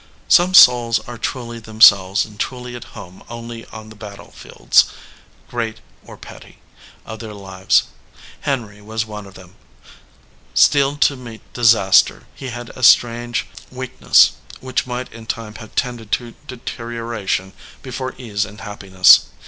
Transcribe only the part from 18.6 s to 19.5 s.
happiness.